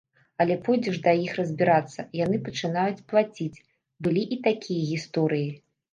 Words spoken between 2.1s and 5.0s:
яны пачынаюць плаціць, былі і такія